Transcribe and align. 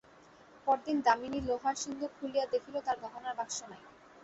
পরদিন 0.67 0.97
দামিনী 1.05 1.39
লোহার 1.47 1.75
সিন্ধুক 1.75 2.11
খুলিয়া 2.17 2.45
দেখিল 2.53 2.75
তার 2.85 2.97
গহনার 3.03 3.37
বাক্স 3.39 3.57
নাই। 3.63 3.81